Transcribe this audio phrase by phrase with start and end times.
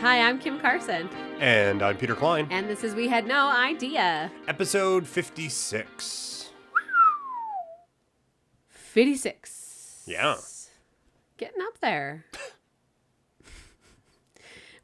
[0.00, 1.08] Hi, I'm Kim Carson,
[1.40, 2.46] And I'm Peter Klein.
[2.50, 4.30] and this is We Had No Idea.
[4.48, 6.50] Episode 56.
[8.68, 10.04] 56.
[10.06, 10.36] Yeah.
[11.36, 12.24] Getting up there.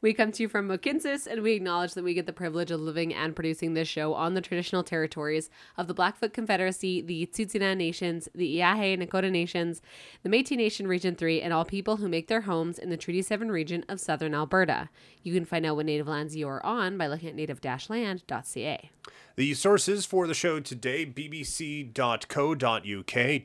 [0.07, 2.79] We come to you from Mohkinstsis, and we acknowledge that we get the privilege of
[2.79, 7.75] living and producing this show on the traditional territories of the Blackfoot Confederacy, the Tsuut'ina
[7.75, 9.81] Nations, the Iahe Nakota Nations,
[10.23, 13.21] the Métis Nation Region 3, and all people who make their homes in the Treaty
[13.21, 14.87] 7 region of southern Alberta.
[15.23, 18.89] You can find out what native lands you are on by looking at native-land.ca.
[19.35, 21.91] The sources for the show today bbc.co.uk,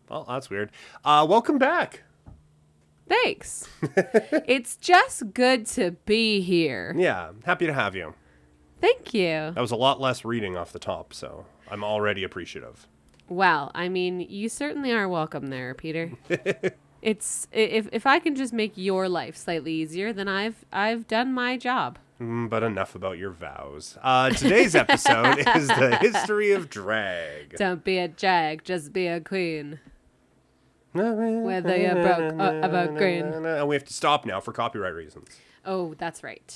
[0.09, 0.71] Well, that's weird.
[1.05, 2.03] Uh, welcome back.
[3.09, 3.69] Thanks.
[4.47, 6.95] it's just good to be here.
[6.97, 8.15] Yeah, happy to have you.
[8.81, 9.53] Thank you.
[9.55, 12.87] That was a lot less reading off the top, so I'm already appreciative.
[13.29, 16.13] Well, I mean, you certainly are welcome there, Peter.
[17.03, 21.33] it's if if I can just make your life slightly easier, then I've I've done
[21.33, 21.99] my job.
[22.23, 23.99] Mm, But enough about your vows.
[24.03, 27.57] Uh, today's episode is the history of drag.
[27.57, 29.81] Don't be a drag, just be a queen.
[30.93, 33.25] Whether you're broke or evergreen.
[33.27, 35.29] And we have to stop now for copyright reasons.
[35.65, 36.55] Oh, that's right.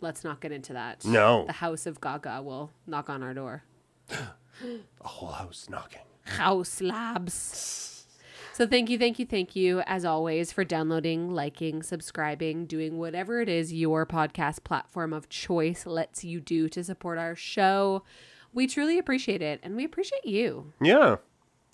[0.00, 1.04] Let's not get into that.
[1.04, 1.46] No.
[1.46, 3.62] The House of Gaga will knock on our door.
[4.10, 6.02] A whole house knocking.
[6.26, 7.88] Haus Labs.
[8.54, 13.40] So thank you, thank you, thank you, as always, for downloading, liking, subscribing, doing whatever
[13.40, 18.02] it is your podcast platform of choice lets you do to support our show.
[18.52, 20.74] We truly appreciate it, and we appreciate you.
[20.82, 21.16] Yeah.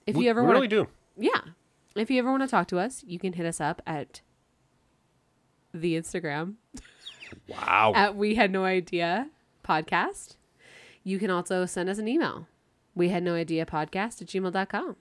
[0.07, 0.87] If we, you ever want really do.
[1.17, 1.41] yeah,
[1.97, 4.21] if you ever want to talk to us, you can hit us up at
[5.75, 6.55] the Instagram
[7.49, 7.93] Wow.
[7.97, 9.29] at We Had No Idea
[9.67, 10.37] Podcast.
[11.03, 12.47] You can also send us an email.
[12.95, 14.97] We had no idea podcast at gmail.com.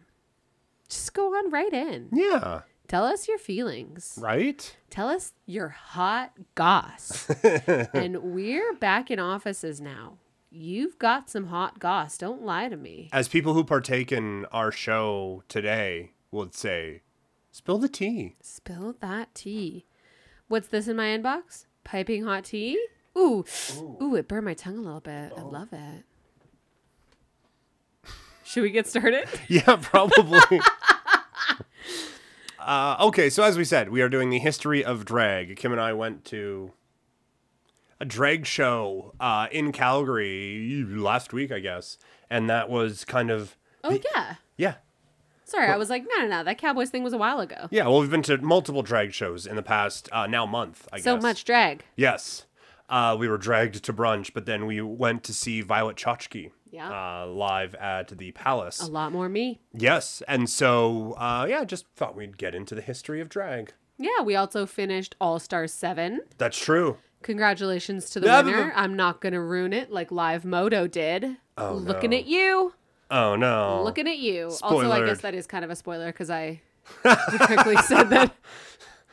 [0.87, 2.09] Just go on right in.
[2.11, 2.61] yeah.
[2.87, 4.17] Tell us your feelings.
[4.21, 4.77] Right?
[4.89, 7.29] Tell us your hot goss.
[7.43, 10.19] and we're back in offices now.
[10.49, 12.17] You've got some hot goss.
[12.17, 13.09] Don't lie to me.
[13.11, 17.01] As people who partake in our show today would say,
[17.51, 18.37] spill the tea.
[18.41, 19.85] Spill that tea.
[20.47, 21.65] What's this in my inbox?
[21.83, 22.79] Piping hot tea?
[23.17, 23.43] Ooh.
[24.01, 25.33] Ooh, it burned my tongue a little bit.
[25.35, 25.49] I oh.
[25.49, 26.05] love it.
[28.47, 29.27] Should we get started?
[29.49, 30.59] Yeah, probably.
[32.59, 35.55] uh, okay, so as we said, we are doing the history of drag.
[35.57, 36.71] Kim and I went to
[37.99, 41.97] a drag show uh, in Calgary last week, I guess,
[42.29, 44.35] and that was kind of Oh, yeah.
[44.57, 44.75] yeah,
[45.45, 46.43] Sorry, I was like, no, no, no.
[46.43, 47.67] That Cowboys thing was a while ago.
[47.71, 47.83] yeah.
[47.87, 50.87] Well, we've been to multiple drag shows in the past uh, now month.
[50.91, 51.85] I So guess so much drag.
[51.95, 52.45] Yes.
[52.89, 57.23] Uh, we were dragged to brunch, but then we went to see Violet Chachki Yeah.
[57.23, 58.81] uh, live at the Palace.
[58.81, 59.59] A lot more me.
[59.73, 63.73] Yes, and so uh, yeah, just thought we'd get into the history of drag.
[63.97, 66.21] Yeah, we also finished All Stars 7.
[66.37, 66.97] That's true.
[67.23, 68.71] Congratulations to the Yeah, winner.
[68.75, 71.37] I'm not going to ruin it like Live Moto did.
[71.57, 72.17] Oh, Looking no.
[72.17, 72.73] at you.
[73.09, 73.81] Oh no!
[73.83, 74.51] Looking at you.
[74.61, 76.61] Also, I guess that is kind of a spoiler because I
[77.01, 78.35] quickly said that.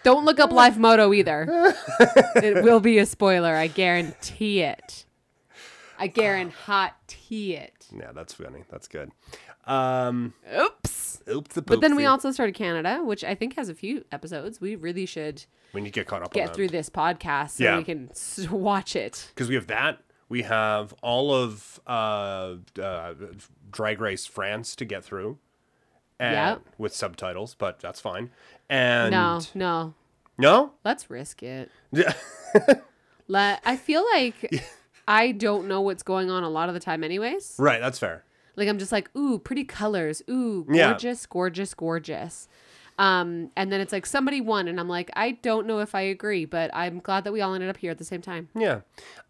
[0.03, 1.47] Don't look up Live Moto either.
[2.37, 3.55] it will be a spoiler.
[3.55, 5.07] I guarantee it.
[6.05, 7.89] I guarantee tea it.
[7.99, 8.65] Yeah, that's funny.
[8.71, 9.11] That's good.
[9.67, 11.23] Um, Oops.
[11.29, 14.61] oops, the But then we also started Canada, which I think has a few episodes.
[14.61, 17.79] We really should we need to get caught up get through this podcast so Yeah.
[17.79, 18.11] we can
[18.51, 19.31] watch it.
[19.35, 20.01] because we have that.
[20.29, 23.15] We have all of uh, uh,
[23.71, 25.39] Drag Race France to get through,
[26.19, 26.63] and Yep.
[26.79, 28.31] with subtitles, but that's fine.
[28.69, 29.95] And No, no.
[30.39, 31.71] no, Let's risk it.
[31.93, 32.13] Yeah.
[33.29, 34.63] Let I feel like
[35.07, 37.57] I don't know what's going on a lot of the time anyways.
[37.59, 38.25] right, that's fair.
[38.57, 40.23] Like I'm just like, ooh, pretty colors.
[40.31, 40.91] Ooh, Yeah.
[40.91, 42.49] gorgeous, gorgeous, gorgeous.
[42.97, 46.03] Um, and then it's like somebody won, and I'm like, I don't know if I
[46.03, 48.49] agree, but I'm glad that we all ended up here at the same time.
[48.55, 48.83] Yeah.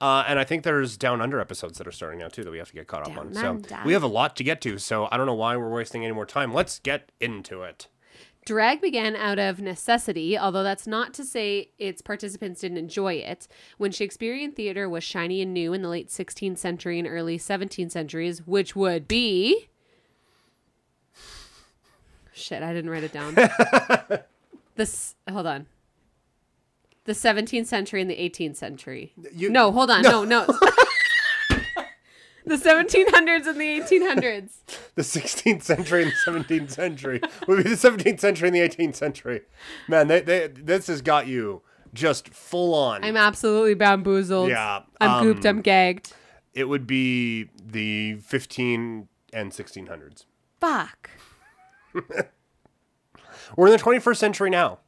[0.02, 2.58] Uh, and I think there's Down Under episodes that are starting now too that we
[2.58, 3.32] have to get caught up on.
[3.32, 4.76] Down So we have a lot to get to.
[4.78, 6.52] So I don't know why we're wasting any more time.
[6.52, 7.88] Let's get into it.
[8.44, 13.48] Drag began out of necessity, although that's not to say its participants didn't enjoy it.
[13.78, 17.90] When Shakespearean theater was shiny and new in the late 16th century and early 17th
[17.90, 19.68] centuries, which would be.
[22.34, 23.34] Shit, I didn't write it down.
[24.74, 25.66] this, hold on.
[27.04, 29.12] The 17th century and the 18th century.
[29.32, 30.02] You- no, hold on.
[30.02, 30.46] No, no.
[32.44, 34.50] the 1700s and the 1800s.
[34.94, 38.94] The 16th century and the 17th century would be the 17th century and the 18th
[38.94, 39.40] century.
[39.88, 41.62] Man, they, they, this has got you
[41.92, 43.02] just full on.
[43.02, 44.50] I'm absolutely bamboozled.
[44.50, 45.44] Yeah, I'm gooped.
[45.46, 46.12] um, I'm gagged.
[46.52, 50.24] It would be the 15 and 1600s.
[50.60, 51.10] Fuck.
[53.56, 54.78] We're in the 21st century now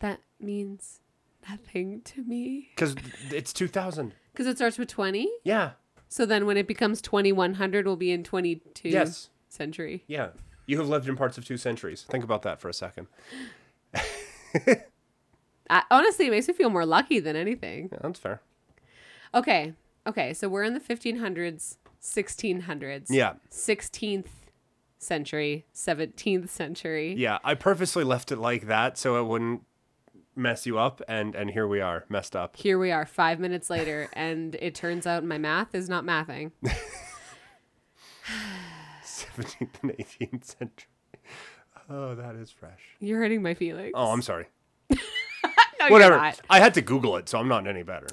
[0.00, 1.00] That means
[1.48, 2.70] nothing to me.
[2.74, 2.94] because
[3.30, 4.14] it's 2000.
[4.32, 5.28] Because it starts with 20.
[5.44, 5.72] Yeah.
[6.12, 9.30] So then when it becomes 2100, we'll be in 22 Yes.
[9.48, 10.02] century.
[10.08, 10.30] Yeah.
[10.66, 12.02] You have lived in parts of two centuries.
[12.02, 13.06] Think about that for a second.
[15.70, 17.90] I, honestly, it makes me feel more lucky than anything.
[17.92, 18.40] Yeah, that's fair.
[19.34, 19.74] Okay.
[20.04, 20.34] Okay.
[20.34, 23.06] So we're in the 1500s, 1600s.
[23.08, 23.34] Yeah.
[23.50, 24.26] 16th
[24.98, 27.14] century, 17th century.
[27.16, 27.38] Yeah.
[27.44, 29.62] I purposely left it like that so it wouldn't
[30.40, 31.00] mess you up.
[31.06, 32.56] And, and here we are, messed up.
[32.56, 36.52] Here we are, five minutes later, and it turns out my math is not mathing.
[39.04, 40.88] 17th and 18th century.
[41.88, 42.80] Oh, that is fresh.
[43.00, 43.92] You're hurting my feelings.
[43.94, 44.46] Oh, I'm sorry.
[44.90, 44.98] no,
[45.80, 46.16] you're Whatever.
[46.16, 46.40] not.
[46.48, 48.06] I had to Google it, so I'm not any better.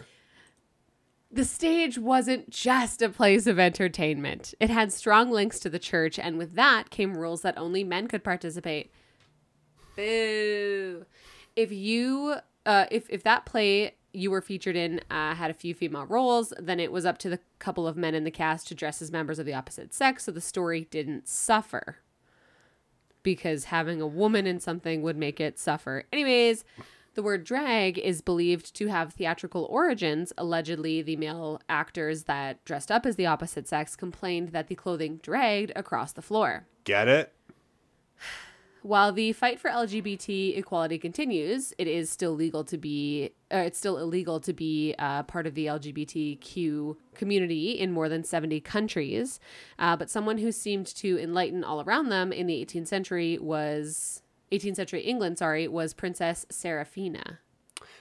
[1.31, 4.53] The stage wasn't just a place of entertainment.
[4.59, 8.07] It had strong links to the church, and with that came rules that only men
[8.07, 8.91] could participate.
[9.95, 11.05] Boo.
[11.57, 15.73] If you uh if if that play you were featured in uh, had a few
[15.73, 18.75] female roles, then it was up to the couple of men in the cast to
[18.75, 21.97] dress as members of the opposite sex so the story didn't suffer.
[23.21, 26.05] Because having a woman in something would make it suffer.
[26.13, 26.63] Anyways,
[27.13, 30.31] the word drag is believed to have theatrical origins.
[30.37, 35.17] Allegedly, the male actors that dressed up as the opposite sex complained that the clothing
[35.17, 36.67] dragged across the floor.
[36.85, 37.33] Get it?
[38.87, 43.77] While the fight for LGBT equality continues, it is still legal to be, uh, it's
[43.77, 49.41] still illegal to be uh, part of the LGBTQ community in more than 70 countries.
[49.77, 54.21] Uh, but someone who seemed to enlighten all around them in the 18th century was,
[54.53, 57.39] 18th century England, sorry, was Princess Seraphina.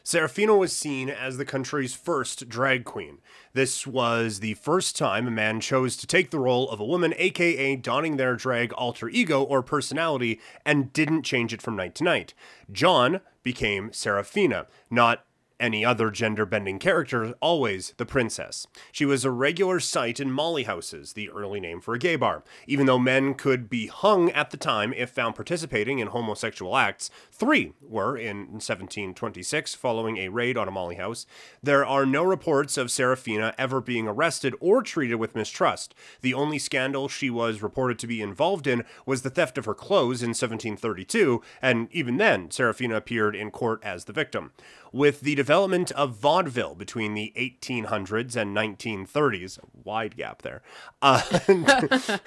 [0.06, 3.18] Serafina was seen as the country's first drag queen.
[3.54, 7.12] This was the first time a man chose to take the role of a woman,
[7.16, 12.04] aka donning their drag alter ego or personality, and didn't change it from night to
[12.04, 12.34] night.
[12.70, 15.24] John became Serafina, not
[15.58, 18.66] any other gender bending character, always the princess.
[18.92, 22.42] She was a regular sight in molly houses, the early name for a gay bar.
[22.66, 27.10] Even though men could be hung at the time if found participating in homosexual acts,
[27.32, 31.26] three were in 1726 following a raid on a molly house.
[31.62, 35.94] There are no reports of Serafina ever being arrested or treated with mistrust.
[36.20, 39.74] The only scandal she was reported to be involved in was the theft of her
[39.74, 44.52] clothes in 1732, and even then, Serafina appeared in court as the victim.
[44.92, 50.60] With the development of vaudeville between the 1800s and 1930s, wide gap there,
[51.00, 51.20] uh,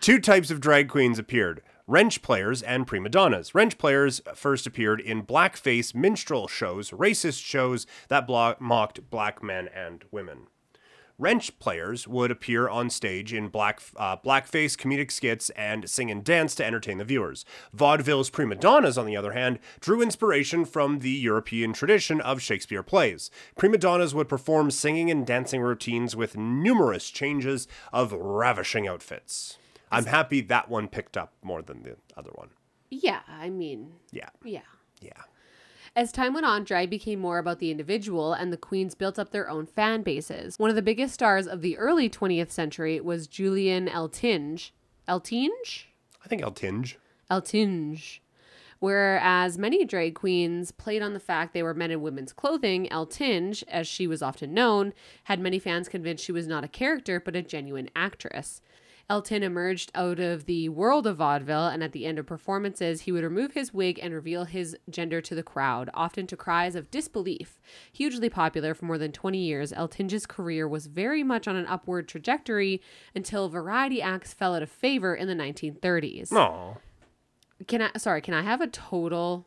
[0.00, 3.52] two types of drag queens appeared wench players and prima donnas.
[3.52, 9.68] Wench players first appeared in blackface minstrel shows, racist shows that blo- mocked black men
[9.68, 10.48] and women.
[11.20, 16.22] Wench players would appear on stage in black uh, blackface comedic skits and sing and
[16.22, 17.44] dance to entertain the viewers.
[17.72, 22.82] Vaudeville's prima donnas, on the other hand, drew inspiration from the European tradition of Shakespeare
[22.82, 23.30] plays.
[23.56, 29.56] Prima donnas would perform singing and dancing routines with numerous changes of ravishing outfits.
[29.90, 32.48] I'm happy that one picked up more than the other one.
[32.90, 34.60] Yeah, I mean, Yeah, yeah.
[35.00, 35.22] yeah.
[35.96, 39.30] As time went on, drag became more about the individual, and the queens built up
[39.30, 40.58] their own fan bases.
[40.58, 44.72] One of the biggest stars of the early 20th century was Julian Eltinge.
[45.08, 45.86] Eltinge?
[46.22, 46.98] I think I'll tinge.
[47.30, 48.18] Eltinge.
[48.78, 53.06] Whereas many drag queens played on the fact they were men in women's clothing, El
[53.06, 54.92] Tinge, as she was often known,
[55.24, 58.60] had many fans convinced she was not a character but a genuine actress.
[59.08, 63.12] Elton emerged out of the world of vaudeville, and at the end of performances, he
[63.12, 66.90] would remove his wig and reveal his gender to the crowd, often to cries of
[66.90, 67.60] disbelief.
[67.92, 72.08] Hugely popular for more than 20 years, Eltinge's career was very much on an upward
[72.08, 72.82] trajectory
[73.14, 76.32] until variety acts fell out of favor in the 1930s.
[76.32, 76.78] Oh,
[77.68, 79.46] Can I sorry, can I have a total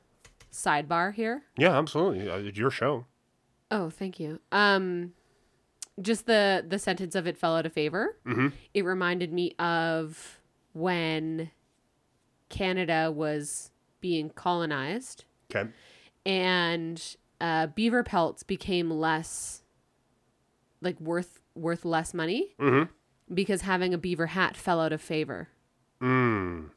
[0.53, 1.43] sidebar here?
[1.57, 2.29] yeah, absolutely.
[2.29, 3.05] Uh, It's your show.
[3.69, 4.39] Oh, thank you.
[4.53, 5.13] Um
[6.01, 8.17] just the the sentence of it fell out of favor.
[8.25, 8.53] Mhm.
[8.73, 10.39] It reminded me of
[10.73, 11.51] when
[12.49, 15.69] Canada was being colonized Okay.
[16.25, 19.61] and uh, beaver pelts became less
[20.81, 22.91] like worth worth less money Mm-hmm.
[23.33, 25.49] because having a beaver hat fell out of favor.
[26.01, 26.69] Mm.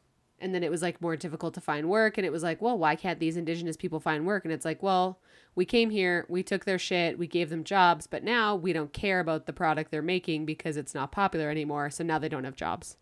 [0.43, 2.19] And then it was like more difficult to find work.
[2.19, 4.45] And it was like well why can't these indigenous people find work?
[4.45, 5.19] And it's like well
[5.55, 8.93] we came here we took their shit we gave them jobs but now we don't
[8.93, 11.89] care about the product they're making because it's not popular anymore.
[11.91, 12.97] So now they don't have jobs.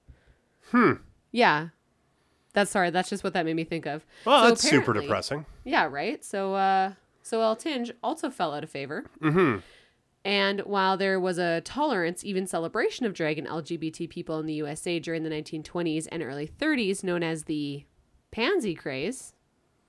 [0.70, 0.92] Hmm.
[1.32, 1.68] yeah.
[2.52, 4.04] That's sorry that's just what that made me think of.
[4.24, 5.46] Well, So that's super depressing.
[5.64, 6.24] yeah right?
[6.24, 6.92] So uh
[7.22, 9.04] so el tinge also fell out of favor.
[9.22, 9.58] Mm-hmm.
[10.24, 14.54] And while there was a tolerance, even celebration of drag and LGBT people in the
[14.54, 17.84] USA during the 1920s and early 30s, known as the
[18.30, 19.32] pansy craze,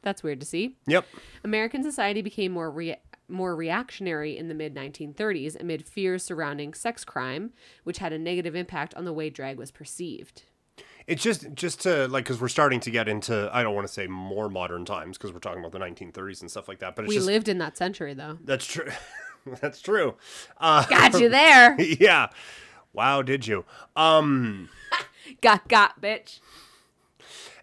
[0.02, 0.78] that's weird to see.
[0.88, 1.06] Yep.
[1.44, 7.04] American society became more rea- more reactionary in the mid 1930s amid fears surrounding sex
[7.06, 7.52] crime,
[7.84, 10.44] which had a negative impact on the way drag was perceived.
[11.08, 13.94] It's just just to like because we're starting to get into I don't want to
[13.94, 16.96] say more modern times because we're talking about the 1930s and stuff like that.
[16.96, 18.38] But it's We just lived in that century, though.
[18.44, 18.88] that's true.
[19.62, 20.16] that's true.
[20.58, 21.80] Uh, Got you there.
[21.80, 22.28] yeah.
[22.94, 23.66] Wow, did you?
[23.96, 24.70] Um
[25.42, 26.40] got got, bitch.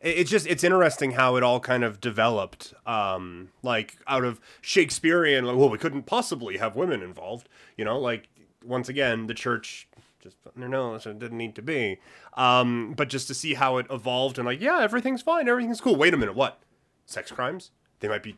[0.00, 5.44] it's just it's interesting how it all kind of developed um like out of shakespearean
[5.44, 8.28] like well we couldn't possibly have women involved you know like
[8.64, 9.88] once again the church
[10.23, 11.99] just put in their nose it didn't need to be
[12.35, 15.97] um but just to see how it evolved and like yeah everything's fine everything's cool
[15.97, 16.61] wait a minute what
[17.04, 18.37] sex crimes they might be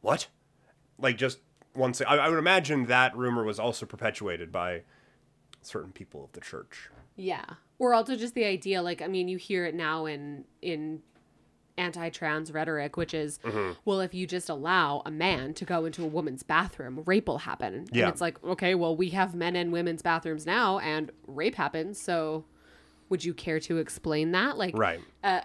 [0.00, 0.26] what
[0.98, 1.38] like just
[1.78, 4.82] once I, I would imagine that rumor was also perpetuated by
[5.62, 7.44] certain people of the church Yeah.
[7.78, 11.02] Or also just the idea, like, I mean, you hear it now in in
[11.76, 13.72] anti-trans rhetoric, which is, Mm-hmm.
[13.84, 17.38] well, if you just allow a man to go into a woman's bathroom, rape will
[17.38, 17.86] happen.
[17.92, 18.04] Yeah.
[18.04, 22.00] And it's like, okay, well, we have men and women's bathrooms now, and rape happens.
[22.00, 22.44] So,
[23.10, 24.58] would you care to explain that?
[24.58, 25.40] Like, right uh,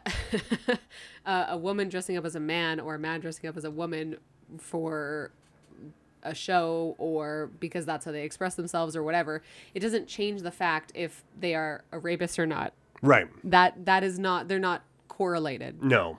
[1.26, 3.72] a, a woman dressing up as a man or a man dressing up as a
[3.72, 4.18] woman
[4.58, 5.32] for
[6.24, 9.42] a show or because that's how they express themselves or whatever
[9.74, 12.74] it doesn't change the fact if they are a rapist or not.
[13.02, 13.28] Right.
[13.44, 15.84] That that is not they're not correlated.
[15.84, 16.18] No.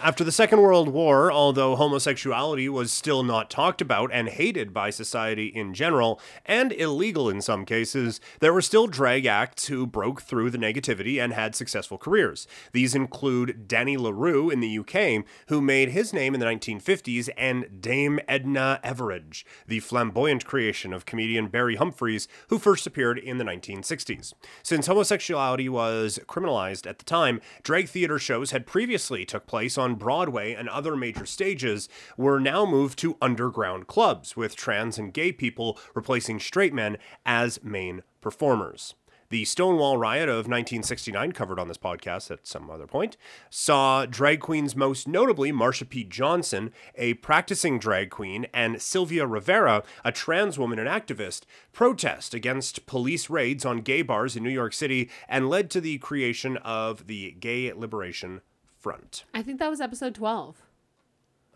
[0.00, 4.90] After the Second World War, although homosexuality was still not talked about and hated by
[4.90, 10.22] society in general, and illegal in some cases, there were still drag acts who broke
[10.22, 12.46] through the negativity and had successful careers.
[12.70, 17.28] These include Danny La Rue in the UK, who made his name in the 1950s,
[17.36, 23.38] and Dame Edna Everage, the flamboyant creation of comedian Barry Humphries, who first appeared in
[23.38, 24.32] the 1960s.
[24.62, 29.87] Since homosexuality was criminalized at the time, drag theater shows had previously took place on
[29.94, 35.32] Broadway and other major stages were now moved to underground clubs, with trans and gay
[35.32, 38.94] people replacing straight men as main performers.
[39.30, 43.18] The Stonewall Riot of 1969, covered on this podcast at some other point,
[43.50, 46.02] saw drag queens most notably Marsha P.
[46.02, 51.42] Johnson, a practicing drag queen, and Sylvia Rivera, a trans woman and activist,
[51.74, 55.98] protest against police raids on gay bars in New York City and led to the
[55.98, 58.40] creation of the Gay Liberation
[58.88, 59.24] Front.
[59.34, 60.56] i think that was episode 12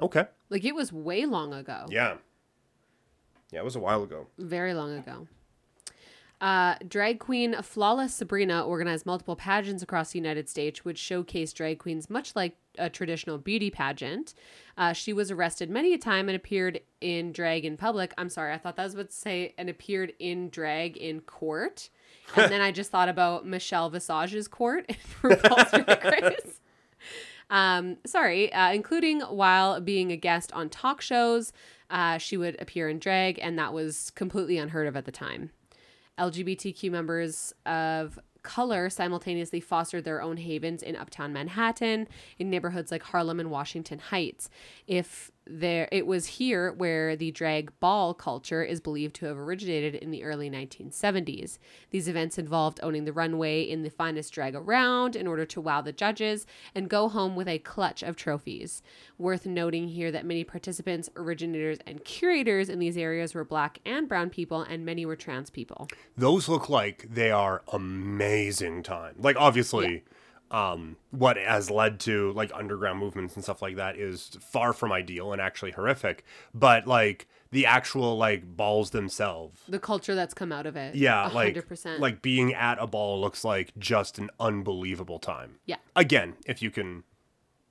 [0.00, 0.26] Okay.
[0.50, 2.16] like it was way long ago Yeah.
[3.52, 4.28] Yeah, it was a while ago.
[4.38, 5.28] very long ago.
[6.40, 11.78] Uh, drag queen Flawless Sabrina organized multiple pageants across the United States, which showcased drag
[11.78, 14.34] queens much like a traditional beauty pageant.
[14.76, 18.12] Uh, she was arrested many a time and appeared in drag in public.
[18.18, 21.90] I'm sorry, I thought that was what to say, and appeared in drag in court.
[22.34, 26.51] And then I just thought about Michelle Visage's court in RuPaul's Drag Race.
[27.52, 31.52] Um, sorry, uh, including while being a guest on talk shows,
[31.90, 35.50] uh, she would appear in drag, and that was completely unheard of at the time.
[36.18, 43.02] LGBTQ members of color simultaneously fostered their own havens in uptown Manhattan, in neighborhoods like
[43.02, 44.48] Harlem and Washington Heights.
[44.86, 49.94] If there it was here where the drag ball culture is believed to have originated
[49.96, 51.58] in the early 1970s.
[51.90, 55.80] These events involved owning the runway in the finest drag around in order to wow
[55.80, 58.82] the judges and go home with a clutch of trophies.
[59.18, 64.08] Worth noting here that many participants, originators, and curators in these areas were black and
[64.08, 65.88] brown people, and many were trans people.
[66.16, 69.14] those look like they are amazing time.
[69.18, 70.04] Like obviously,
[70.52, 74.92] um, what has led to like underground movements and stuff like that is far from
[74.92, 76.24] ideal and actually horrific.
[76.54, 80.94] But like the actual like balls themselves, The culture that's come out of it.
[80.94, 81.98] yeah, like 100%.
[81.98, 85.56] like being at a ball looks like just an unbelievable time.
[85.66, 85.76] Yeah.
[85.96, 87.04] Again, if you can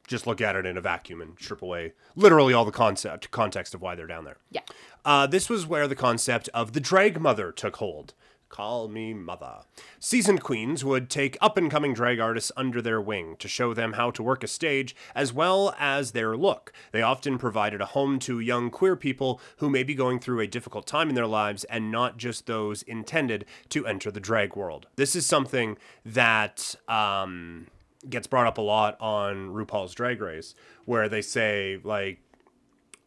[0.07, 3.73] just look at it in a vacuum and strip away literally all the concept context
[3.73, 4.37] of why they're down there.
[4.49, 4.61] Yeah.
[5.05, 8.13] Uh, this was where the concept of the drag mother took hold.
[8.51, 9.61] Call me mother.
[9.97, 13.93] Seasoned queens would take up and coming drag artists under their wing to show them
[13.93, 16.73] how to work a stage as well as their look.
[16.91, 20.47] They often provided a home to young queer people who may be going through a
[20.47, 24.85] difficult time in their lives and not just those intended to enter the drag world.
[24.97, 27.67] This is something that um,
[28.09, 32.19] gets brought up a lot on RuPaul's Drag Race, where they say, like,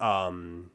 [0.01, 0.71] um,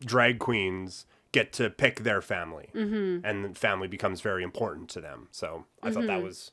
[0.00, 3.26] drag queens get to pick their family, mm-hmm.
[3.26, 5.28] and family becomes very important to them.
[5.32, 6.52] So I thought that was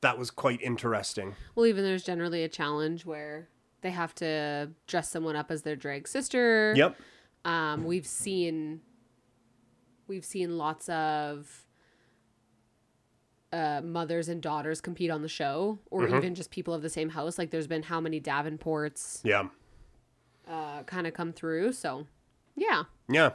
[0.00, 1.34] that was quite interesting.
[1.54, 3.48] Well, even there's generally a challenge where
[3.82, 6.72] they have to dress someone up as their drag sister.
[6.76, 6.96] Yep.
[7.44, 8.80] Um, we've seen
[10.06, 11.64] We've seen lots of
[13.52, 16.16] uh, mothers and daughters compete on the show, or Mm-hmm.
[16.16, 17.38] even just people of the same house.
[17.38, 19.48] Like there's been how many Davenports Yeah.
[20.48, 21.72] uh, kind of come through.
[21.74, 22.06] So,
[22.56, 22.84] yeah.
[23.08, 23.30] Yeah.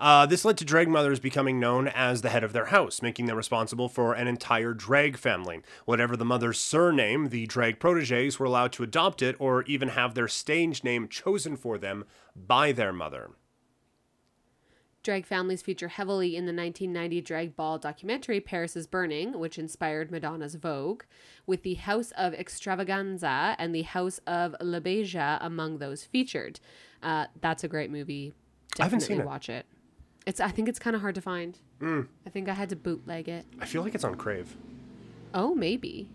[0.00, 3.26] Uh, this led to drag mothers becoming known as the head of their house, making
[3.26, 5.62] them responsible for an entire drag family.
[5.84, 10.14] Whatever the mother's surname, the drag proteges were allowed to adopt it or even have
[10.14, 13.30] their stage name chosen for them by their mother.
[15.02, 20.12] Drag families feature heavily in the 1990 drag ball documentary Paris is Burning, which inspired
[20.12, 21.02] Madonna's Vogue,
[21.44, 26.60] with the House of Xtravaganza and the House of LaBeija among those featured.
[27.02, 28.32] Uh, that's a great movie.
[28.76, 29.26] Definitely I haven't seen it.
[29.26, 29.66] watch it.
[30.26, 30.40] It's.
[30.40, 31.58] I think it's kind of hard to find.
[31.82, 33.44] I think I had to bootleg it.
[33.60, 34.56] I feel like it's on Crave.
[35.34, 36.08] Oh, maybe.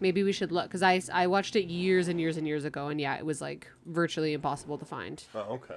[0.00, 2.88] Maybe we should look because I, I watched it years and years and years ago,
[2.88, 5.22] and yeah, it was like virtually impossible to find.
[5.34, 5.76] Oh, okay.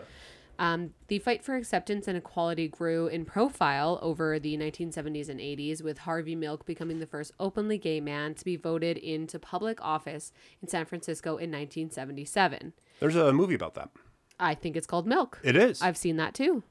[0.57, 5.81] Um, the fight for acceptance and equality grew in profile over the 1970s and 80s,
[5.81, 10.33] with Harvey Milk becoming the first openly gay man to be voted into public office
[10.61, 12.73] in San Francisco in 1977.
[12.99, 13.89] There's a movie about that.
[14.37, 15.39] I think it's called Milk.
[15.43, 15.81] It is.
[15.81, 16.63] I've seen that too.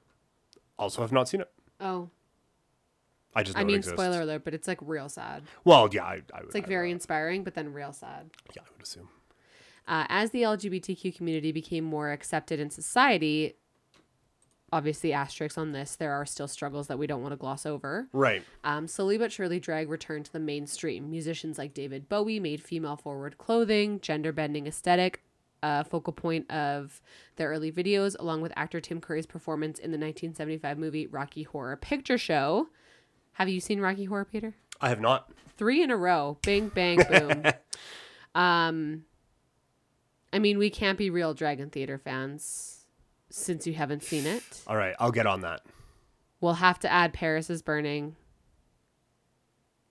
[0.78, 1.50] Also have not seen it.
[1.80, 2.10] Oh,
[3.34, 5.44] I just I mean, spoiler alert, but it's like real sad.
[5.64, 6.46] Well, yeah, I, I would.
[6.46, 8.30] It's like I- very inspiring, but then real sad.
[8.56, 9.08] Yeah, I would assume.
[9.86, 13.54] Uh, as the LGBTQ community became more accepted in society,
[14.70, 18.06] obviously, asterisks on this, there are still struggles that we don't want to gloss over.
[18.12, 18.42] Right.
[18.64, 21.10] Um, slowly but surely, drag returned to the mainstream.
[21.10, 25.22] Musicians like David Bowie made female forward clothing, gender bending aesthetic,
[25.62, 27.00] a focal point of
[27.36, 31.76] their early videos, along with actor Tim Curry's performance in the 1975 movie Rocky Horror
[31.76, 32.68] Picture Show.
[33.32, 34.54] Have you seen Rocky Horror, Peter?
[34.80, 35.30] I have not.
[35.56, 36.38] Three in a row.
[36.42, 37.44] Bang, bang, boom.
[38.34, 39.04] um,
[40.32, 42.84] I mean, we can't be real Dragon Theater fans
[43.30, 44.42] since you haven't seen it.
[44.66, 45.62] All right, I'll get on that.
[46.40, 48.16] We'll have to add Paris is Burning.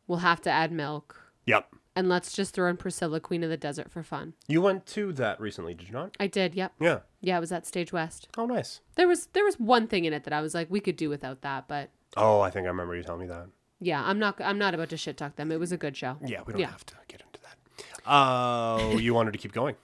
[0.07, 1.21] We'll have to add Milk.
[1.45, 1.67] Yep.
[1.97, 4.35] And let's just throw in Priscilla, Queen of the Desert for fun.
[4.47, 6.15] You went to that recently, did you not?
[6.19, 6.73] I did, yep.
[6.79, 6.99] Yeah.
[7.21, 8.27] Yeah, it was at Stage West.
[8.37, 8.81] Oh, nice.
[8.95, 11.09] There was there was one thing in it that I was like, we could do
[11.09, 13.47] without that, but Oh, I think I remember you telling me that.
[13.79, 15.51] yeah, I'm not I'm not about to shit talk them.
[15.51, 16.17] It was a good show.
[16.23, 16.69] Yeah, we don't Yeah.
[16.69, 17.57] have to get into that.
[18.05, 19.75] Oh, you wanted to keep going.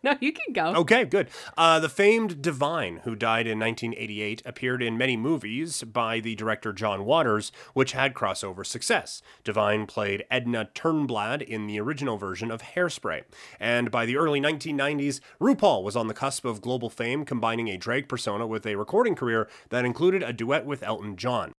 [0.10, 0.74] No, you can go.
[0.76, 1.28] Okay, good.
[1.58, 6.72] Uh, the famed Divine, who died in 1988, appeared in many movies by the director
[6.72, 9.20] John Waters, which had crossover success.
[9.44, 13.24] Divine played Edna Turnblad in the original version of Hairspray.
[13.58, 17.76] And by the early 1990s, RuPaul was on the cusp of global fame, combining a
[17.76, 21.52] drag persona with a recording career that included a duet with Elton John.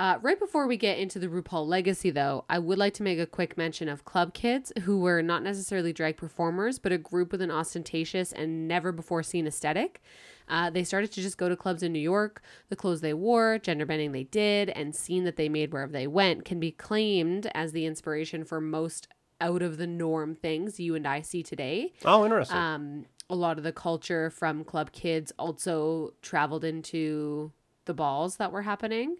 [0.00, 3.18] Uh, right before we get into the RuPaul legacy, though, I would like to make
[3.18, 7.30] a quick mention of Club Kids, who were not necessarily drag performers, but a group
[7.32, 10.00] with an ostentatious and never before seen aesthetic.
[10.48, 12.40] Uh, they started to just go to clubs in New York.
[12.70, 16.06] The clothes they wore, gender bending they did, and scene that they made wherever they
[16.06, 19.06] went can be claimed as the inspiration for most
[19.38, 21.92] out of the norm things you and I see today.
[22.06, 22.56] Oh, interesting.
[22.56, 27.52] Um, a lot of the culture from Club Kids also traveled into
[27.86, 29.16] the balls that were happening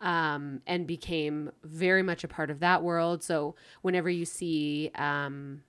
[0.00, 3.22] um, and became very much a part of that world.
[3.22, 5.62] So whenever you see, um,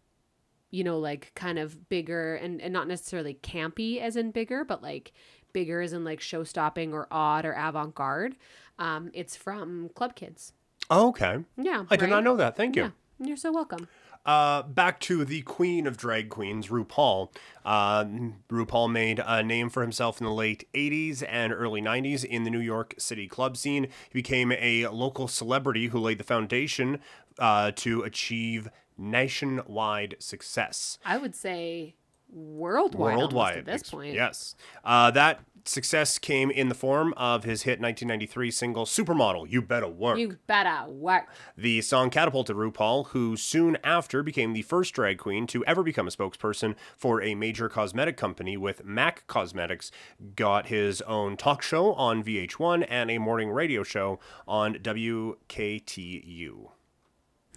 [0.70, 4.84] you know, like kind of bigger and, and not necessarily campy as in bigger, but
[4.84, 5.14] like
[5.54, 8.36] bigger as in like show stopping or odd or avant garde,
[8.78, 10.54] um, it's from Club Kids.
[10.90, 11.38] oh, okay.
[11.58, 11.86] Yeah.
[11.90, 12.58] I did not know that.
[12.58, 12.84] Thank you.
[12.84, 13.28] Yeah.
[13.28, 13.88] You're so welcome.
[14.26, 17.30] Uh, back to the queen of drag queens, RuPaul.
[17.64, 18.06] Uh,
[18.50, 22.50] RuPaul made a name for himself in the late 80s and early 90s in the
[22.50, 23.84] New York City club scene.
[23.84, 27.00] He became a local celebrity who laid the foundation
[27.38, 30.98] uh, to achieve nationwide success.
[31.06, 31.96] I would say
[32.32, 33.58] worldwide, Worldwide.
[33.60, 34.14] at this point.
[34.16, 34.56] Yes.
[34.84, 39.88] Uh, that success came in the form of his hit 1993 single Supermodel, You Better
[39.88, 40.18] Work.
[40.18, 41.28] You better work.
[41.58, 46.08] The song catapulted RuPaul, who soon after became the first drag queen to ever become
[46.08, 49.92] a spokesperson for a major cosmetic company with MAC Cosmetics,
[50.36, 56.70] got his own talk show on VH1 and a morning radio show on WKTU.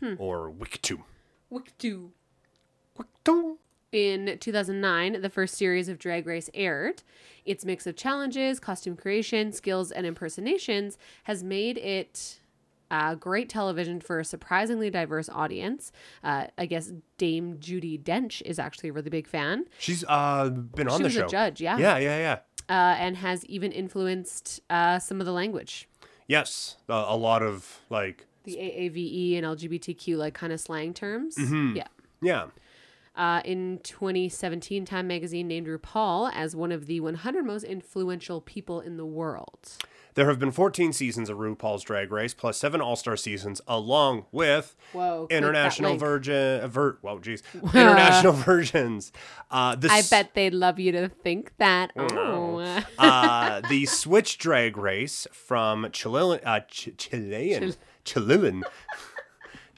[0.01, 0.14] Hmm.
[0.18, 1.03] Or WIC2.
[1.51, 2.12] Wick-do.
[2.97, 3.57] WIC2.
[3.90, 7.03] In 2009, the first series of Drag Race aired.
[7.46, 12.40] Its mix of challenges, costume creation, skills, and impersonations has made it
[12.90, 15.90] uh, great television for a surprisingly diverse audience.
[16.22, 19.64] Uh, I guess Dame Judi Dench is actually a really big fan.
[19.79, 21.27] She's uh, been on she the was show.
[21.27, 22.38] a judge, yeah, Yeah, yeah, yeah.
[22.68, 25.88] Uh, and has even influenced uh, some of the language.
[26.27, 31.37] Yes, uh, a lot of like, The AAVE and LGBTQ like kind of slang terms.
[31.37, 31.77] Mm-hmm.
[31.77, 31.87] Yeah.
[32.20, 32.46] yeah.
[33.18, 38.81] Uh, in 2017, Time magazine named RuPaul as one of the 100 most influential people
[38.81, 39.76] in the world.
[40.14, 44.26] There have been 14 seasons of RuPaul's Drag Race, plus seven All Star seasons, along
[44.33, 49.12] with Whoa, international virgin, uh, ver, well, geez, international versions.
[49.50, 51.90] Uh, the I s- bet they'd love you to think that.
[51.96, 52.59] Oh.
[52.98, 58.64] uh, the Switch Drag Race from Chilean, uh, Ch- Chilean, Chilean,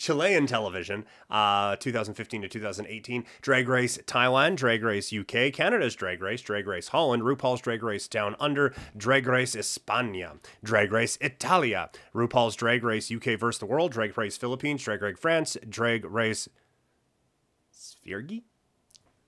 [0.01, 3.25] Chilean television, uh, 2015 to 2018.
[3.43, 8.09] Drag Race Thailand, Drag Race UK, Canada's Drag Race, Drag Race Holland, RuPaul's Drag Race
[8.09, 13.59] Down Under, Drag Race España, Drag Race Italia, RuPaul's Drag Race UK vs.
[13.59, 16.49] the World, Drag Race Philippines, Drag Race France, Drag Race
[17.71, 18.43] Sverige?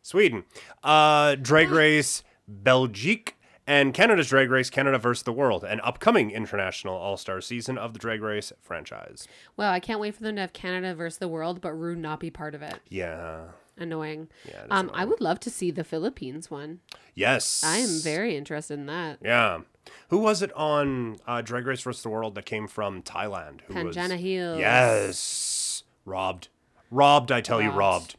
[0.00, 0.44] Sweden,
[0.82, 6.94] uh, Drag Race Belgique, and Canada's Drag Race Canada versus the World, an upcoming international
[6.94, 9.26] all star season of the Drag Race franchise.
[9.56, 12.20] Well, I can't wait for them to have Canada versus the world, but Rue not
[12.20, 12.80] be part of it.
[12.88, 13.42] Yeah.
[13.78, 14.28] Annoying.
[14.46, 16.80] Yeah, um, I would love to see the Philippines one.
[17.14, 17.62] Yes.
[17.64, 19.18] I am very interested in that.
[19.22, 19.60] Yeah.
[20.08, 22.02] Who was it on uh, Drag Race vs.
[22.02, 23.62] the World that came from Thailand?
[23.62, 24.20] Who Pangina was...
[24.20, 24.58] Heals.
[24.58, 25.82] Yes.
[26.04, 26.48] Robbed.
[26.90, 28.16] Robbed, I tell you, Robbed.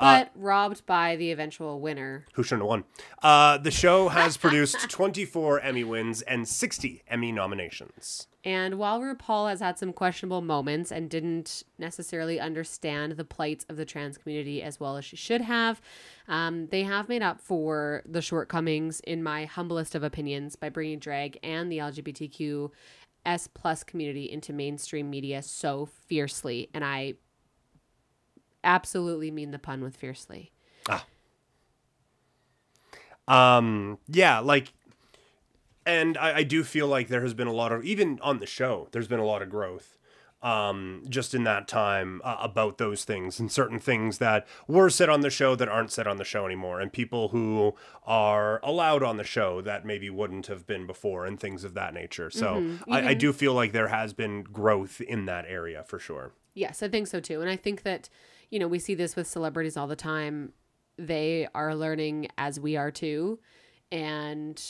[0.00, 0.30] Robbed.
[0.34, 2.26] But robbed by the eventual winner.
[2.34, 2.84] Who shouldn't have won?
[3.22, 8.28] Uh, the show has produced 24 Emmy wins and 60 Emmy nominations.
[8.44, 13.76] And while RuPaul has had some questionable moments and didn't necessarily understand the plights of
[13.76, 15.80] the trans community as well as she should have,
[16.26, 20.98] um, they have made up for the shortcomings, in my humblest of opinions, by bringing
[20.98, 22.70] drag and the LGBTQ
[23.24, 26.68] S plus community into mainstream media so fiercely.
[26.74, 27.14] And I
[28.64, 30.52] absolutely mean the pun with fiercely.
[30.88, 31.04] Ah.
[33.28, 34.72] Um, yeah, like,
[35.86, 38.46] and I, I do feel like there has been a lot of, even on the
[38.46, 39.98] show, there's been a lot of growth.
[40.42, 45.08] Um, just in that time uh, about those things and certain things that were said
[45.08, 49.04] on the show that aren't said on the show anymore, and people who are allowed
[49.04, 52.28] on the show that maybe wouldn't have been before, and things of that nature.
[52.28, 56.32] So I, I do feel like there has been growth in that area for sure.
[56.54, 57.40] Yes, I think so too.
[57.40, 58.08] And I think that,
[58.52, 60.52] you know, we see this with celebrities all the time.
[60.98, 63.40] They are learning as we are too.
[63.90, 64.62] And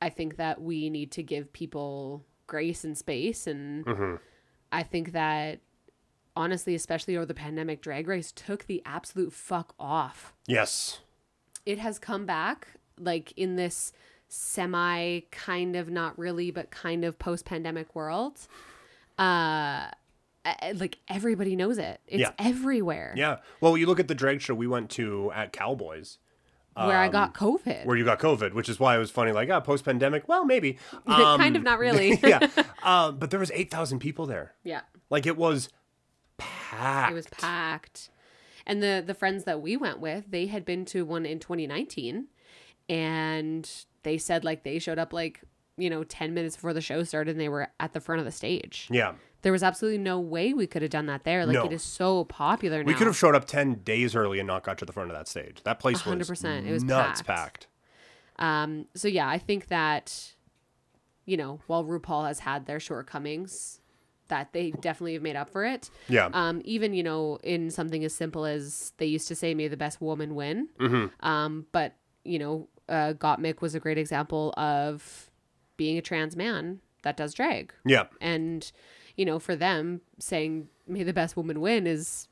[0.00, 3.48] I think that we need to give people grace and space.
[3.48, 4.18] And
[4.70, 5.58] I think that,
[6.36, 10.32] honestly, especially over the pandemic, Drag Race took the absolute fuck off.
[10.46, 11.00] Yes.
[11.66, 13.92] It has come back like in this
[14.28, 18.38] semi kind of not really, but kind of post pandemic world.
[19.18, 19.90] Uh, uh,
[20.74, 22.00] like everybody knows it.
[22.06, 22.32] It's Yeah.
[22.38, 23.12] everywhere.
[23.16, 23.38] Yeah.
[23.60, 26.18] Well, you look at the drag show we went to at Cowboys.
[26.74, 27.82] Where I got COVID.
[27.82, 29.32] Um, where you got COVID, which is why it was funny.
[29.32, 30.26] Like, ah, post pandemic.
[30.28, 30.78] Well, maybe.
[31.06, 32.18] Um, kind of not really.
[32.24, 32.48] yeah.
[32.82, 34.54] Uh, but there was eight thousand people there.
[34.64, 34.80] yeah.
[35.10, 35.68] Like it was
[36.38, 37.10] packed.
[37.12, 38.08] It was packed.
[38.66, 42.28] And the the friends that we went with, they had been to one in 2019
[42.88, 43.70] and
[44.02, 45.40] they said like they showed up like,
[45.76, 48.24] you know, 10 minutes before the show started and they were at the front of
[48.24, 48.88] the stage.
[48.90, 49.14] Yeah.
[49.42, 51.46] There was absolutely no way we could have done that there.
[51.46, 51.64] Like No.
[51.64, 52.86] it is so popular now.
[52.86, 55.16] We could have showed up ten days early and not got to the front of
[55.16, 55.62] that stage.
[55.64, 56.66] That place was 100%.
[56.66, 57.26] It was nuts packed.
[57.26, 57.66] packed.
[58.38, 60.34] Um, so yeah, I think that,
[61.26, 63.80] you know, while RuPaul has had their shortcomings,
[64.28, 65.90] that they definitely have made up for it.
[66.08, 66.30] Yeah.
[66.32, 69.76] Um, even you know, in something as simple as they used to say, "May the
[69.76, 71.26] best woman win." Mm-hmm.
[71.26, 75.30] Um, but you know, uh, Gottmik was a great example of
[75.76, 78.04] being a trans man that does drag, yeah.
[78.20, 78.70] and
[79.20, 82.26] you know, for them saying "May the best woman win" is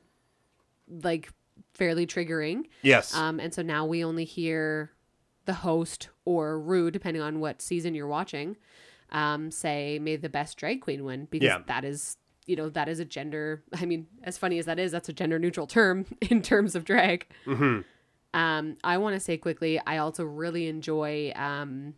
[0.89, 1.29] like
[1.75, 2.63] fairly triggering.
[2.81, 3.13] Yes.
[3.15, 4.91] Um, and so now we only hear
[5.45, 8.57] the host or Rue, depending on what season you're watching,
[9.11, 11.59] um, say, may the best drag queen win because Yeah.
[11.67, 13.61] that is, you know, that is a gender.
[13.73, 16.85] I mean, as funny as that is, that's a gender neutral term in terms of
[16.85, 17.27] drag.
[17.45, 17.81] mm-hmm.
[18.33, 21.93] Um, I want to say quickly, I also really enjoy um,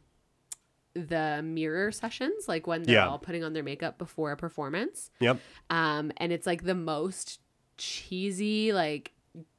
[0.93, 3.07] the mirror sessions, like when they're Yeah.
[3.07, 5.09] all putting on their makeup before a performance.
[5.19, 5.39] Yep.
[5.69, 7.39] Um, and it's like the most
[7.77, 9.11] cheesy, like,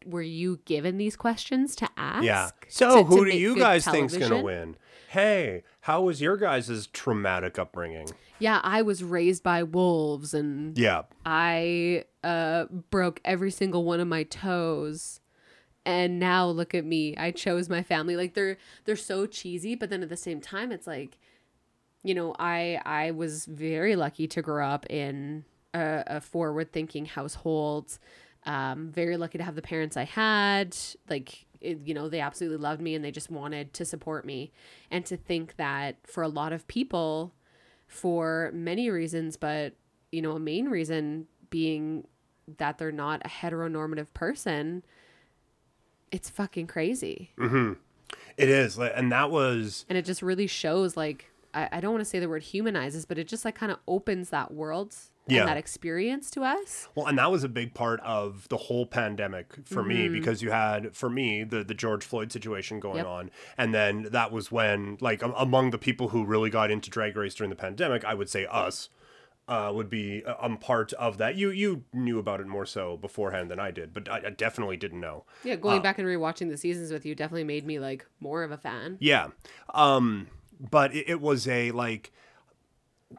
[0.05, 2.25] were you given these questions to ask?
[2.25, 2.51] Yeah.
[2.69, 4.77] So, to who do you guys think's gonna win?
[5.09, 8.09] Hey, how was your guys' traumatic upbringing?
[8.39, 11.03] Yeah, I was raised by wolves and Yeah.
[11.25, 15.21] I uh, broke every single one of my toes.
[15.85, 17.17] And now look at me.
[17.17, 18.15] I chose my family.
[18.17, 21.19] Like they're they're so cheesy, but then at the same time it's like
[22.03, 27.07] you know, I I was very lucky to grow up in a, a forward thinking
[27.07, 27.99] household.
[28.45, 30.77] Um, very lucky to have the parents I had.
[31.09, 34.51] Like, it, you know, they absolutely loved me and they just wanted to support me.
[34.91, 37.33] And to think that for a lot of people,
[37.87, 39.75] for many reasons, but,
[40.11, 42.07] you know, a main reason being
[42.59, 44.83] that they're not a heteronormative person,
[46.11, 47.31] it's fucking crazy.
[47.39, 47.75] Mm-hmm.
[48.37, 52.01] It is, and that was And it just really shows, like, I, I don't want
[52.03, 54.95] to say the word humanizes, but it just like kind of opens that world
[55.27, 55.41] Yeah.
[55.41, 56.89] and that experience to us.
[56.95, 60.15] Well, and that was a big part of the whole pandemic for me Mm-hmm.
[60.15, 63.07] because you had, for me, the the George Floyd situation going Yep.
[63.07, 66.91] on, and then that was when, like, am- among the people who really got into
[66.91, 68.89] Drag Race during the pandemic, I would say us.
[69.49, 71.35] Uh, would be a um, part of that.
[71.35, 74.77] You you knew about it more so beforehand than I did, but I, I definitely
[74.77, 75.25] didn't know.
[75.43, 78.53] Yeah, going back and rewatching the seasons with you definitely made me like more of
[78.53, 78.99] a fan.
[79.01, 79.31] Yeah.
[79.75, 80.29] Um,
[80.71, 82.13] but it, it was a like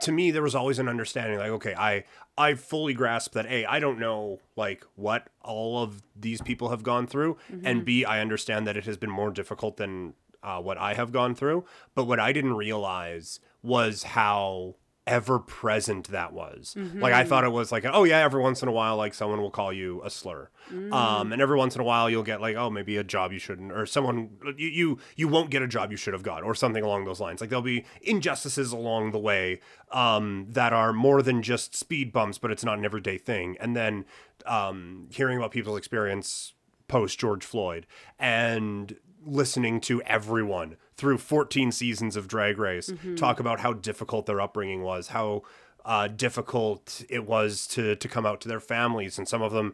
[0.01, 2.03] to me there was always an understanding like okay, I
[2.37, 6.81] I fully grasp that A, I don't know like what all of these people have
[6.83, 10.77] gone through and B, I understand that it has been more difficult than uh, what
[10.77, 16.75] I have gone through, but what I didn't realize was how ever present that was.
[16.77, 19.41] Like I thought it was like oh yeah, every once in a while like someone
[19.41, 20.49] will call you a slur.
[20.93, 23.39] Um and every once in a while you'll get like oh maybe a job you
[23.39, 26.55] shouldn't or someone you you, you won't get a job you should have got or
[26.55, 27.41] something along those lines.
[27.41, 29.59] Like there'll be injustices along the way
[29.91, 33.57] um that are more than just speed bumps but it's not an everyday thing.
[33.59, 34.05] And then
[34.45, 36.53] um hearing about people's experience
[36.87, 37.87] post George Floyd
[38.19, 44.41] and listening to everyone through 14 seasons of Drag Race talk about how difficult their
[44.41, 45.43] upbringing was, how
[45.85, 49.73] uh, difficult it was to to come out to their families, and some of them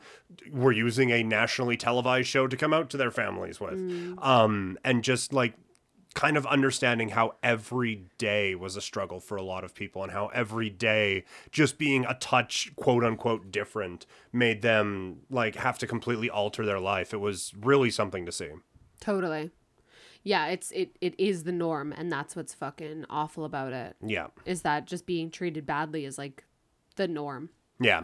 [0.51, 3.79] were using a nationally televised show to come out to their families with,
[4.19, 5.53] um, and just like
[6.15, 10.11] kind of understanding how every day was a struggle for a lot of people and
[10.11, 15.85] how every day just being a touch quote unquote different made them like have to
[15.85, 17.13] completely alter their life.
[17.13, 18.49] It was really something to see.
[18.99, 19.51] Totally.
[20.23, 23.95] Yeah, it's it it is the norm and that's what's fucking awful about it.
[24.05, 26.43] yeah Is that just being treated badly is like
[26.95, 27.49] the norm.
[27.79, 28.03] yeah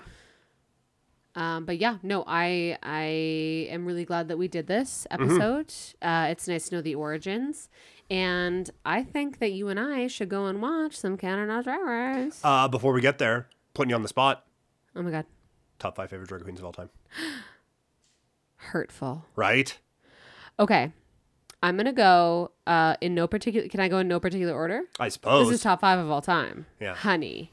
[1.35, 5.23] Um, but yeah, no, I I am really glad that we did this Mm-hmm.
[5.41, 5.73] episode.
[6.01, 7.67] Uh, it's nice to know the origins,
[8.09, 12.39] and I think that you and I should go and watch some Canada Race.
[12.43, 14.45] uh before we get there putting you on the spot
[14.95, 15.25] oh my god,
[15.77, 16.89] top five favorite drag queens of all time
[18.71, 19.25] hurtful.
[19.35, 19.77] right
[20.57, 20.93] Okay,
[21.63, 23.67] I'm gonna go uh, in no particular.
[23.67, 24.81] Can I go in no particular order?
[24.99, 26.65] i suppose This is top five of all time.
[26.79, 26.93] Yeah.
[26.95, 27.51] honey,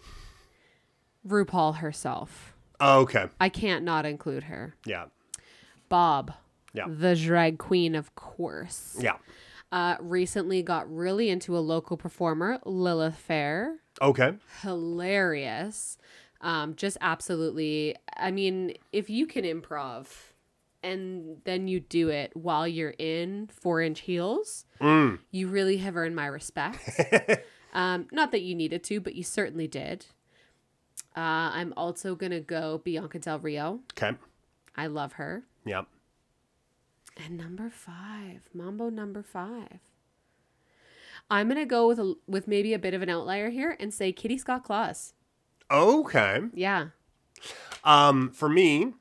[1.26, 2.54] RuPaul herself.
[2.80, 4.74] oh, okay I can't not include her.
[4.84, 5.06] yeah
[5.88, 6.32] Bob,
[6.72, 6.86] Yeah.
[6.88, 8.96] the drag queen, of course.
[9.00, 9.16] yeah
[9.70, 13.76] uh, recently got really into a local performer, Lilith Fair.
[14.02, 15.96] okay Hilarious.
[16.42, 17.94] Um, just absolutely.
[18.16, 20.06] I mean, if you can improv
[20.82, 25.18] and then you do it while you're in four inch heels, mm.
[25.30, 27.00] you really have earned my respect.
[27.72, 30.06] um, not that you needed to, but you certainly did.
[31.16, 33.80] Uh, I'm also going to go Bianca Del Rio.
[33.92, 34.16] okay
[34.76, 35.44] I love her.
[35.64, 35.82] yeah
[37.16, 39.80] And number five, Mambo number five.
[41.30, 44.12] I'm gonna go with a with maybe a bit of an outlier here and say
[44.12, 45.14] Kitty Scott Claus.
[45.70, 46.88] okay Yeah,
[47.84, 48.94] Um, for me,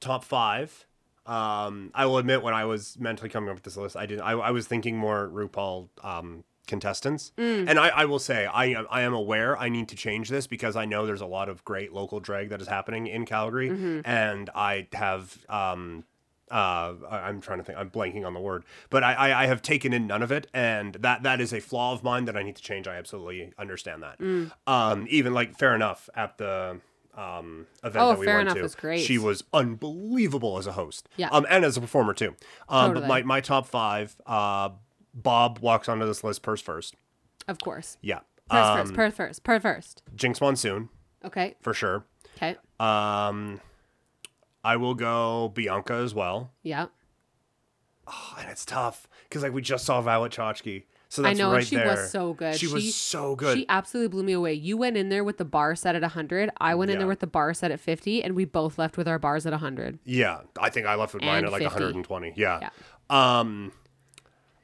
[0.00, 0.86] top five.
[1.28, 4.22] Um, I will admit when I was mentally coming up with this list, I didn't.
[4.22, 8.86] I, I was thinking more RuPaul um, contestants, and I, I will say I am
[8.90, 11.64] I am aware I need to change this because I know there's a lot of
[11.64, 13.68] great local drag that is happening in Calgary,
[14.04, 16.04] and I have um.
[16.50, 17.78] Uh, I'm trying to think.
[17.78, 20.46] I'm blanking on the word, but I, I I have taken in none of it,
[20.54, 22.88] and that that is a flaw of mine that I need to change.
[22.88, 24.18] I absolutely understand that.
[24.66, 26.80] Um, even like fair enough at the
[27.18, 28.62] um event Oh, that we Fair went Enough to.
[28.62, 29.00] was great.
[29.00, 31.08] She was unbelievable as a host.
[31.16, 31.28] Yeah.
[31.30, 32.34] Um, and as a performer too.
[32.68, 34.16] Um, but my my top five.
[34.26, 34.70] Uh,
[35.14, 36.94] Bob walks onto this list purse first.
[37.48, 37.96] of course.
[38.02, 38.20] Yeah.
[38.48, 40.02] Purse um, first, purse first, purse first.
[40.16, 40.88] Jinkx Monsoon
[41.24, 42.04] Okay, for sure.
[42.36, 43.60] okay, Um,
[44.64, 46.52] I will go Bianca as well.
[46.62, 46.86] yeah.
[48.06, 51.66] Oh, and it's tough because like we just saw Violet Chachki, so I know, right
[51.66, 51.86] she there.
[51.86, 52.56] was so good.
[52.56, 53.56] She, was so good.
[53.56, 54.52] She absolutely blew me away.
[54.52, 56.50] You went in there with the bar set at 100.
[56.58, 59.08] I went in there with the bar set at 50, and we both left with
[59.08, 59.98] our bars at 100.
[60.04, 61.76] Yeah, I think I left with mine And at like 50.
[61.76, 62.34] 120.
[62.36, 62.68] Yeah.
[63.08, 63.72] Um,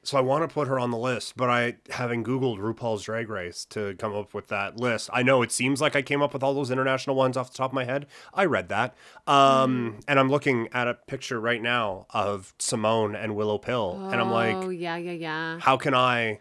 [0.05, 3.29] so I want to put her on the list, but I having Googled RuPaul's Drag
[3.29, 5.11] Race to come up with that list.
[5.13, 7.57] I know it seems like I came up with all those international ones off the
[7.57, 8.07] top of my head.
[8.33, 8.95] I read that,
[9.27, 14.21] um, and I'm looking at a picture right now of Simone and Willow Pill, and
[14.21, 15.59] I'm oh, like, yeah, yeah, yeah.
[15.61, 16.41] how can I?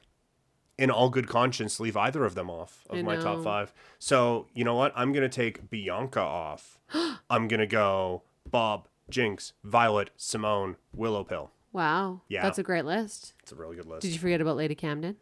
[0.76, 3.72] In all good conscience, leave either of them off of I my top five.
[4.00, 4.92] So you know what?
[4.96, 6.80] I'm gonna take Bianca off.
[7.30, 11.52] I'm gonna go Bob, Jinkx, Violet, Simone, Willow Pill.
[11.74, 12.22] Wow.
[12.30, 12.44] Yeah.
[12.44, 13.34] That's a great list.
[13.42, 14.04] It's a really good list.
[14.04, 15.18] Did you forget about Lady Camden?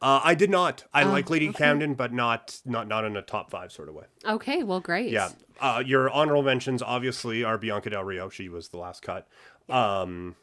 [0.00, 0.84] uh, I did not.
[0.94, 1.58] I Oh, like Lady okay.
[1.58, 4.04] Camden, but not not not in a top five sort of way.
[4.24, 5.10] Okay, well, great.
[5.12, 5.28] Yeah.
[5.60, 8.28] Uh, your honorable mentions obviously are Bianca Del Rio.
[8.28, 9.28] She was the last cut.
[9.68, 10.36] Um,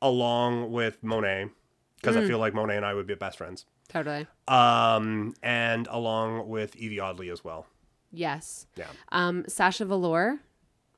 [0.00, 1.48] along with Monet
[1.96, 3.64] because I feel like Monet and I would be best friends.
[3.88, 4.26] Totally.
[4.46, 7.66] Um, and along with Evie Oddly as well.
[8.12, 8.66] Yes.
[8.76, 8.86] Yeah.
[9.10, 10.40] Um, Sasha Velour.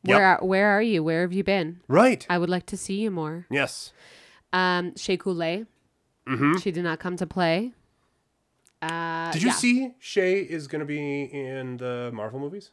[0.02, 0.16] Yep.
[0.16, 1.02] Where are, where are you?
[1.04, 1.80] Where have you been?
[1.88, 2.26] Right.
[2.30, 3.46] I would like to see you more.
[3.50, 3.92] yes.
[4.52, 5.66] Um, Shea Coulee.
[6.26, 6.56] Mm-hmm.
[6.58, 7.72] She did not come to play.
[8.82, 9.54] Uh, Did you yeah.
[9.54, 12.70] see Shea is going to be in the Marvel movies?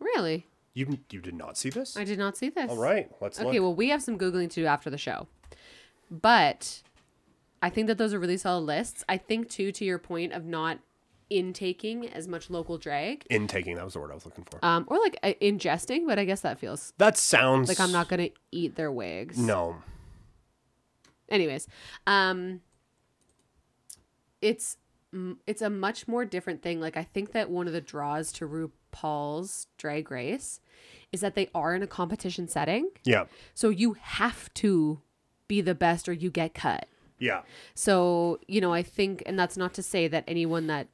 [0.00, 0.46] Really?
[0.74, 1.96] You you did not see this?
[1.96, 2.70] I did not see this.
[2.70, 3.62] All right, let's Okay, look.
[3.62, 5.26] well, we have some Googling to do after the show.
[6.10, 6.82] But
[7.60, 9.04] I think that those are really solid lists.
[9.08, 10.78] I think, too, to your point of not
[11.30, 14.58] intaking as much local drag, Intaking, that was the word I was looking for.
[14.64, 18.08] um, or like uh, ingesting, but I guess that feels that sounds like I'm not
[18.08, 19.38] going to eat their wigs.
[19.38, 19.76] No.
[21.28, 21.68] Anyways,
[22.06, 22.60] um,
[24.40, 24.76] it's
[25.46, 26.80] it's a much more different thing.
[26.80, 30.60] Like I think that one of the draws to RuPaul's Drag Race
[31.12, 33.24] is that they are in a competition setting, Yeah.
[33.54, 35.00] so you have to
[35.46, 36.86] be the best or you get cut.
[37.18, 37.42] Yeah.
[37.74, 40.88] So, you know, I think, and that's not to say that anyone that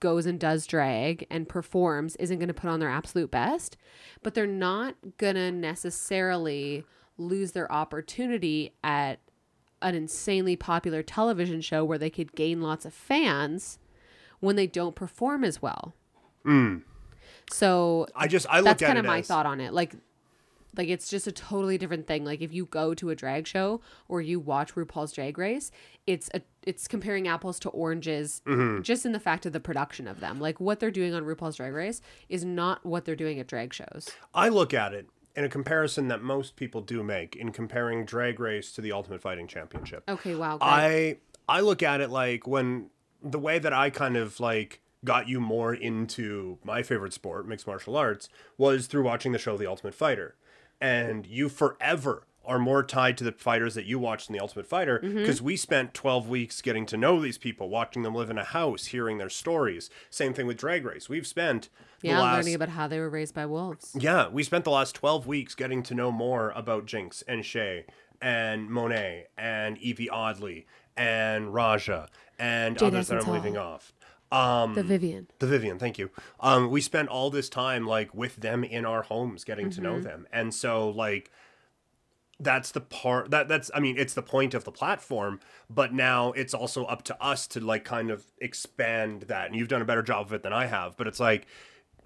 [0.00, 3.76] goes and does drag and performs isn't going to put on their absolute best,
[4.22, 6.84] but they're not going to necessarily
[7.16, 9.18] lose their opportunity at
[9.82, 13.78] an insanely popular television show where they could gain lots of fans
[14.40, 15.94] when they don't perform as well.
[16.44, 16.82] Mm.
[17.50, 19.72] So I just I look that's at kind of my as thought on it.
[19.72, 19.94] Like,
[20.76, 22.24] like it's just a totally different thing.
[22.24, 25.70] Like if you go to a drag show or you watch RuPaul's Drag Race,
[26.06, 28.82] it's a it's comparing apples to oranges, Mm-hmm.
[28.82, 30.38] just in the fact of the production of them.
[30.40, 33.72] Like what they're doing on RuPaul's Drag Race is not what they're doing at drag
[33.72, 34.10] shows.
[34.34, 38.38] I look at it in a comparison that most people do make in comparing Drag
[38.40, 40.02] Race to the Ultimate Fighting Championship.
[40.08, 40.58] Okay, wow.
[40.58, 40.68] Great.
[40.68, 41.16] I
[41.48, 42.90] I look at it like when
[43.22, 47.66] the way that I kind of like got you more into my favorite sport, mixed
[47.66, 48.28] martial arts,
[48.58, 50.34] was through watching the show The Ultimate Fighter.
[50.80, 54.66] And you forever are more tied to the fighters that you watched in The Ultimate
[54.66, 55.18] Fighter Mm-hmm.
[55.18, 58.44] because we spent 12 weeks getting to know these people, watching them live in a
[58.44, 59.90] house, hearing their stories.
[60.08, 61.10] Same thing with Drag Race.
[61.10, 61.68] We've spent
[62.00, 63.94] the yeah, last learning about how they were raised by wolves.
[63.98, 67.84] yeah, we spent the last 12 weeks getting to know more about Jinkx and Shea
[68.22, 73.92] and Monet and Yvie Oddly and Raja and Jade others that I'm leaving off.
[74.30, 75.26] Um, The Vivienne.
[75.38, 76.10] the Vivienne, thank you.
[76.40, 79.82] Um, we spent all this time like with them in our homes, getting to Mm-hmm.
[79.82, 81.30] know them, and so like
[82.40, 86.32] that's the part that that's I mean it's the point of the platform, but now
[86.32, 89.86] it's also up to us to like kind of expand that, and you've done a
[89.86, 90.96] better job of it than I have.
[90.96, 91.46] But it's like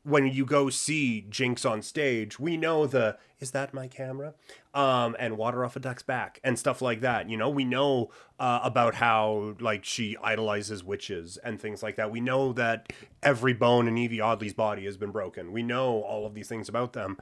[0.04, 4.34] when you go see Jinkx on stage, we know the is that my camera,
[4.72, 7.28] um, and water off a duck's back and stuff like that.
[7.28, 12.10] You know, we know uh, about how like she idolizes witches and things like that.
[12.10, 15.52] We know that every bone in Yvie Oddly's body has been broken.
[15.52, 17.16] We know all of these things about them.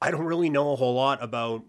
[0.00, 1.64] I don't really know a whole lot about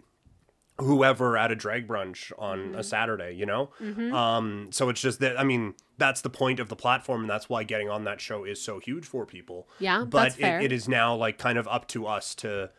[0.80, 2.76] whoever at a drag brunch on Mm-hmm.
[2.76, 3.72] a Saturday, you know?
[4.14, 7.50] Um, so it's just that, I mean, that's the point of the platform, and that's
[7.50, 9.68] why getting on that show is so huge for people.
[9.80, 10.40] Yeah, But.
[10.40, 12.70] It, it is now like kind of up to us to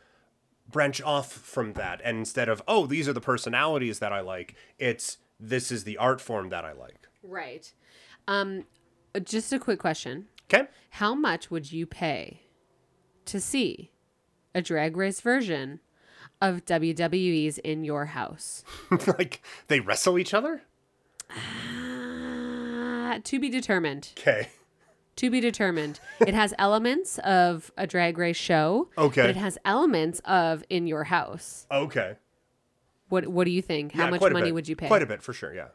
[0.70, 2.00] branch off from that.
[2.04, 5.96] And instead of, oh, these are the personalities that I like, it's this is the
[5.96, 7.08] art form that I like.
[7.22, 7.72] Right.
[8.28, 8.64] Um,
[9.24, 10.26] just a quick question.
[10.52, 10.68] Okay?
[10.90, 12.42] How much would you pay
[13.24, 13.90] to see
[14.54, 15.80] a drag race version
[16.40, 18.64] of WWE's in your house?
[19.18, 20.62] like they wrestle each other?
[21.30, 24.10] Uh, to be determined.
[24.18, 24.48] Okay.
[25.16, 25.98] To be determined.
[26.20, 28.88] it has elements of a drag race show.
[28.96, 29.22] Okay.
[29.22, 31.66] But it has elements of in your house.
[31.70, 32.16] Okay.
[33.08, 33.92] What What do you think?
[33.92, 34.54] How Yeah, much money bit.
[34.54, 34.86] would you pay?
[34.86, 35.68] Quite a bit for sure, yeah.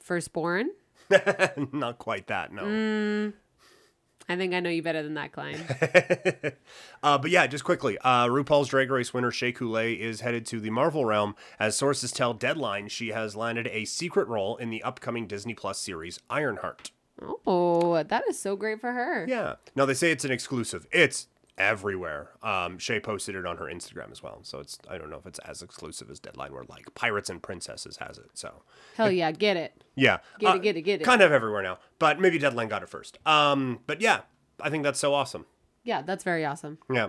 [0.00, 0.70] Firstborn?
[1.72, 2.62] Not quite that, no.
[2.64, 3.32] Mm.
[4.28, 5.58] I think I know you better than that, Klein.
[7.02, 10.58] Uh, but yeah, just quickly, uh, RuPaul's Drag Race winner Shea Coulee is headed to
[10.58, 11.36] the Marvel realm.
[11.60, 15.78] As sources tell Deadline, she has landed a secret role in the upcoming Disney Plus
[15.78, 16.92] series Ironheart.
[17.46, 19.26] oh, that is so great for her.
[19.28, 19.56] Yeah.
[19.76, 20.86] Now they say it's an exclusive.
[20.92, 22.30] It's everywhere.
[22.42, 25.26] Um, Shea posted it on her Instagram as well, so it's I don't know if
[25.26, 28.30] it's as exclusive as Deadline, where like Pirates and Princesses has it.
[28.34, 28.62] So
[28.96, 29.84] Hell yeah, get it.
[29.94, 31.04] yeah, Get it, get it, get it.
[31.04, 33.18] Kind of everywhere now, but maybe Deadline got it first.
[33.26, 34.20] Um, but yeah,
[34.60, 35.46] I think that's so awesome.
[35.82, 36.78] Yeah, that's very awesome.
[36.92, 37.08] Yeah.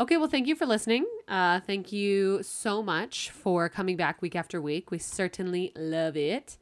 [0.00, 1.04] Okay, well, thank you for listening.
[1.26, 4.92] Uh, thank you so much for coming back week after week.
[4.92, 6.56] We certainly love it.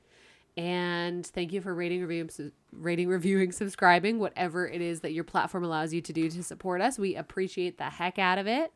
[0.57, 5.13] And thank you for rating, reviewing, um, su- rating, reviewing, subscribing, whatever it is that
[5.13, 6.99] your platform allows you to do to support us.
[6.99, 8.73] We appreciate the heck out of it.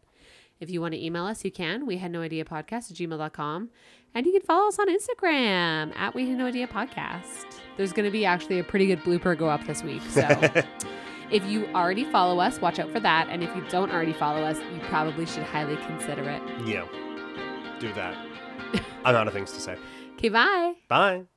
[0.60, 1.86] If you want to email us, you can.
[1.86, 3.70] We had no idea podcast at gmail.com.
[4.14, 7.46] And you can follow us on Instagram at We Had No Idea Podcast.
[7.78, 10.02] There's going to be actually a pretty good blooper go up this week.
[10.10, 10.28] So
[11.30, 13.28] if you already follow us, watch out for that.
[13.30, 16.42] And if you don't already follow us, you probably should highly consider it.
[16.66, 16.86] Yeah.
[17.78, 18.18] Do that.
[19.04, 19.78] I'm out of things to say.
[20.16, 20.74] Okay, bye.
[20.88, 21.29] Bye.